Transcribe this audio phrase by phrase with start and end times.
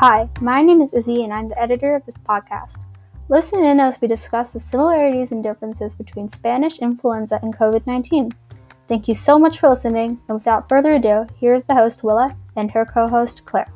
[0.00, 2.76] Hi, my name is Izzy and I'm the editor of this podcast.
[3.30, 8.30] Listen in as we discuss the similarities and differences between Spanish influenza and COVID 19.
[8.88, 12.36] Thank you so much for listening, and without further ado, here is the host Willa
[12.56, 13.72] and her co host Claire.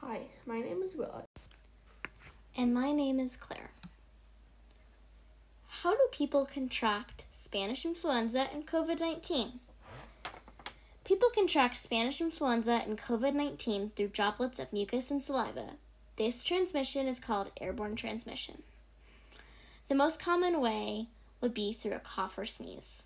[0.00, 1.22] Hi, my name is Willa.
[2.58, 3.70] And my name is Claire.
[5.68, 9.60] How do people contract Spanish influenza and COVID 19?
[11.06, 15.74] People contract Spanish influenza and COVID 19 through droplets of mucus and saliva.
[16.16, 18.64] This transmission is called airborne transmission.
[19.86, 21.06] The most common way
[21.40, 23.04] would be through a cough or sneeze.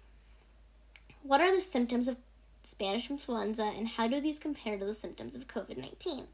[1.22, 2.16] What are the symptoms of
[2.62, 6.24] Spanish influenza and how do these compare to the symptoms of COVID 19?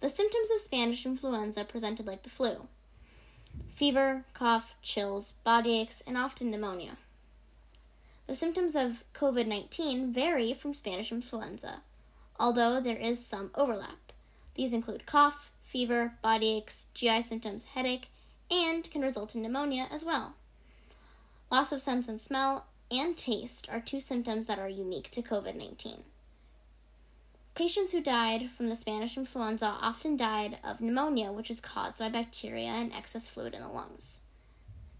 [0.00, 2.68] The symptoms of Spanish influenza presented like the flu
[3.70, 6.96] fever, cough, chills, body aches, and often pneumonia.
[8.30, 11.82] The symptoms of COVID 19 vary from Spanish influenza,
[12.38, 14.12] although there is some overlap.
[14.54, 18.08] These include cough, fever, body aches, GI symptoms, headache,
[18.48, 20.34] and can result in pneumonia as well.
[21.50, 25.56] Loss of sense and smell and taste are two symptoms that are unique to COVID
[25.56, 26.04] 19.
[27.56, 32.08] Patients who died from the Spanish influenza often died of pneumonia, which is caused by
[32.08, 34.20] bacteria and excess fluid in the lungs.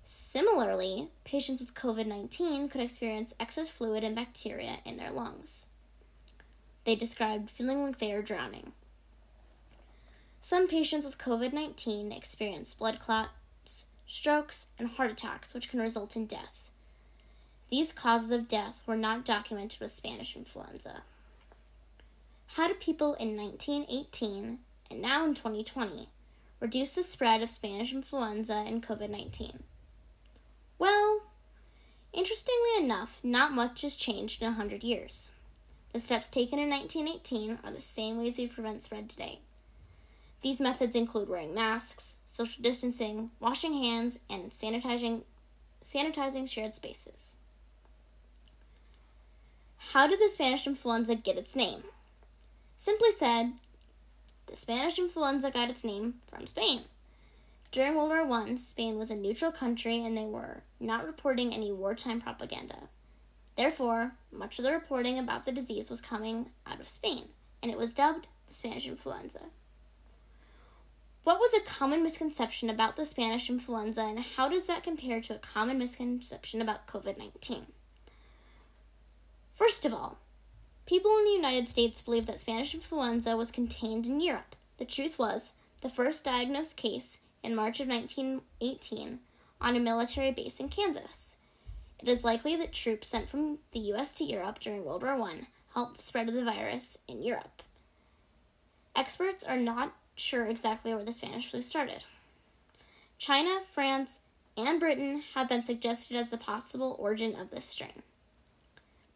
[0.04, 5.66] Similarly, patients with COVID 19 could experience excess fluid and bacteria in their lungs.
[6.84, 8.72] They described feeling like they are drowning.
[10.40, 16.16] Some patients with COVID 19 experience blood clots, strokes, and heart attacks, which can result
[16.16, 16.70] in death.
[17.70, 21.02] These causes of death were not documented with Spanish influenza.
[22.54, 24.58] How do people in 1918
[24.90, 26.08] and now in 2020
[26.58, 29.62] reduce the spread of Spanish influenza and COVID 19?
[30.80, 31.20] Well,
[32.14, 35.32] interestingly enough, not much has changed in a 100 years.
[35.92, 39.40] The steps taken in 1918 are the same ways we prevent spread today.
[40.40, 45.24] These methods include wearing masks, social distancing, washing hands, and sanitizing,
[45.84, 47.36] sanitizing shared spaces.
[49.92, 51.82] How did the Spanish influenza get its name?
[52.78, 53.52] Simply said,
[54.46, 56.84] the Spanish influenza got its name from Spain.
[57.70, 61.70] During World War I, Spain was a neutral country and they were not reporting any
[61.72, 62.88] wartime propaganda.
[63.56, 67.28] Therefore, much of the reporting about the disease was coming out of Spain,
[67.62, 69.40] and it was dubbed the Spanish influenza.
[71.22, 75.34] What was a common misconception about the Spanish influenza, and how does that compare to
[75.34, 77.66] a common misconception about COVID 19?
[79.54, 80.18] First of all,
[80.90, 84.56] People in the United States believed that Spanish influenza was contained in Europe.
[84.78, 89.20] The truth was, the first diagnosed case in March of 1918
[89.60, 91.36] on a military base in Kansas.
[91.98, 95.46] It is likely that troops sent from the US to Europe during World War I
[95.74, 97.62] helped the spread of the virus in Europe.
[98.96, 102.04] Experts are not sure exactly where the Spanish flu started.
[103.18, 104.20] China, France,
[104.56, 108.02] and Britain have been suggested as the possible origin of this strain.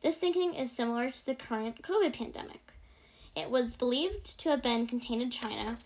[0.01, 2.61] This thinking is similar to the current COVID pandemic.
[3.35, 5.79] It was believed to have been contained in China,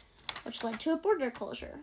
[0.42, 1.80] which led to a border closure.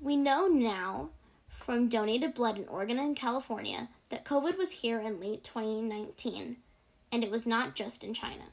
[0.00, 1.10] We know now
[1.48, 6.56] from donated blood in Oregon and California that COVID was here in late 2019,
[7.10, 8.44] and it was not just in China.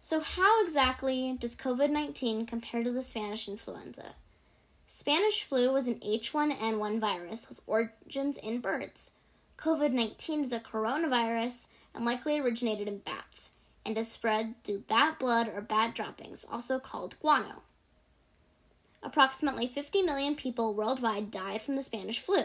[0.00, 4.14] So, how exactly does COVID 19 compare to the Spanish influenza?
[4.86, 9.12] Spanish flu was an H1N1 virus with origins in birds.
[9.58, 13.50] COVID 19 is a coronavirus and likely originated in bats
[13.86, 17.62] and is spread through bat blood or bat droppings, also called guano.
[19.02, 22.42] Approximately 50 million people worldwide died from the Spanish flu.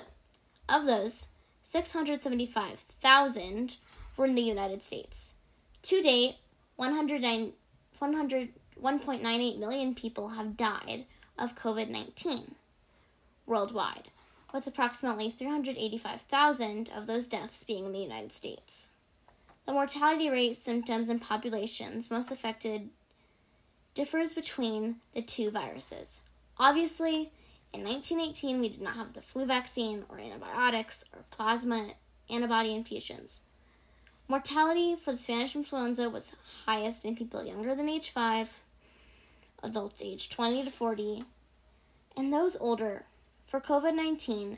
[0.67, 1.27] Of those,
[1.63, 3.77] 675,000
[4.15, 5.35] were in the United States.
[5.83, 6.37] To date,
[6.77, 7.53] 109,
[7.99, 8.49] 100,
[8.81, 11.05] 1.98 million people have died
[11.37, 12.55] of COVID 19
[13.45, 14.09] worldwide
[14.53, 18.91] with approximately 385,000 of those deaths being in the United States.
[19.65, 22.89] The mortality rate, symptoms, and populations most affected
[23.93, 26.21] differs between the two viruses.
[26.59, 27.31] Obviously,
[27.73, 31.89] in 1918, we did not have the flu vaccine or antibiotics or plasma
[32.29, 33.41] antibody infusions.
[34.27, 38.59] Mortality for the Spanish influenza was highest in people younger than age 5,
[39.63, 41.23] adults aged 20 to 40,
[42.17, 43.05] and those older
[43.45, 44.57] for COVID 19,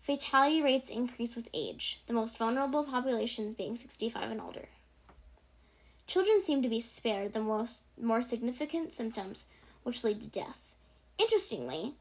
[0.00, 4.68] fatality rates increase with age, the most vulnerable populations being 65 and older.
[6.06, 9.48] Children seem to be spared the most more significant symptoms
[9.82, 10.71] which lead to death.
[11.18, 11.94] Interestingly,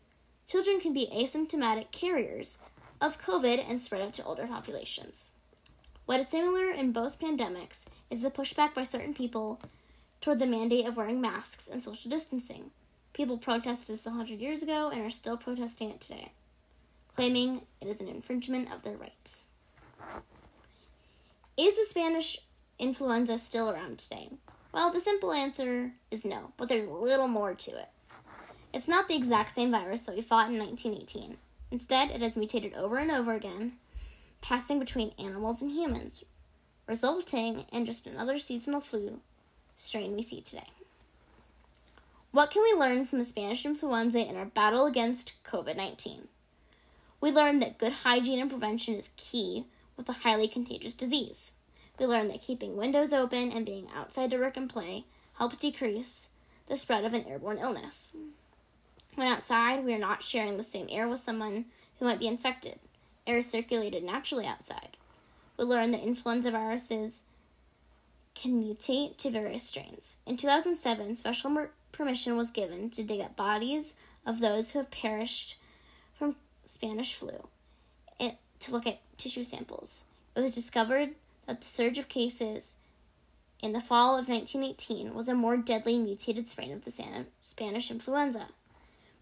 [0.48, 2.60] children can be asymptomatic carriers
[3.00, 5.31] of COVID and spread it to older populations.
[6.06, 9.60] What is similar in both pandemics is the pushback by certain people
[10.19, 12.72] toward the mandate of wearing masks and social distancing.
[13.13, 16.31] People protested this 100 years ago and are still protesting it today,
[17.16, 19.48] claiming it is an infringement of their rights.
[21.57, 22.40] Is the Spanish
[22.80, 24.30] influenza still around today?
[24.74, 27.90] Well, the simple answer is no, but there's a little more to it.
[28.73, 31.38] It's not the exact same virus that we fought in 1918.
[31.71, 33.73] Instead, it has mutated over and over again,
[34.41, 36.23] passing between animals and humans,
[36.88, 39.19] resulting in just another seasonal flu
[39.75, 40.68] strain we see today.
[42.31, 46.29] What can we learn from the Spanish influenza in our battle against COVID 19?
[47.19, 49.65] We learned that good hygiene and prevention is key
[49.97, 51.51] with a highly contagious disease.
[52.00, 55.06] We learned that keeping windows open and being outside to work and play
[55.38, 56.29] helps decrease
[56.68, 58.15] the spread of an airborne illness.
[59.16, 61.66] When outside, we are not sharing the same air with someone
[62.00, 62.80] who might be infected.
[63.28, 64.98] Air is circulated naturally outside.
[65.58, 67.25] We learned that influenza viruses
[68.34, 70.18] can mutate to various strains.
[70.25, 75.57] In 2007, special permission was given to dig up bodies of those who have perished
[76.18, 76.36] from
[76.66, 77.48] Spanish flu
[78.62, 80.06] to look at tissue samples.
[80.36, 81.16] It was discovered
[81.48, 82.78] that the surge of cases
[83.62, 88.48] in the fall of 1918 was a more deadly mutated strain of the Spanish influenza.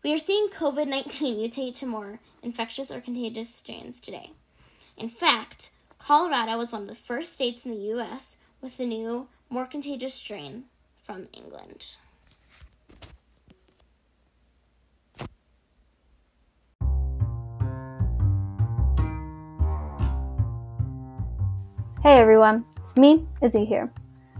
[0.02, 4.32] We are seeing COVID 19 mutate to more infectious or contagious strains today.
[4.96, 8.38] In fact, Colorado was one of the first states in the U.S.
[8.62, 10.64] with the new, more contagious strain
[11.02, 11.98] from England.
[22.02, 23.92] Hey everyone, it's me, Izzy here.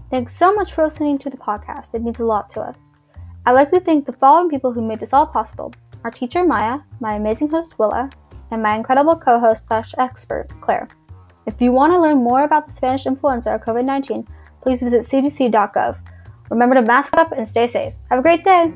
[0.08, 1.92] Thanks so much for listening to the podcast.
[1.92, 2.89] It means a lot to us.
[3.50, 5.74] I'd like to thank the following people who made this all possible
[6.04, 8.08] our teacher Maya, my amazing host Willa,
[8.52, 10.86] and my incredible co host slash expert Claire.
[11.46, 14.24] If you want to learn more about the Spanish influenza or COVID 19,
[14.62, 15.98] please visit cdc.gov.
[16.48, 17.92] Remember to mask up and stay safe.
[18.08, 18.72] Have a great day!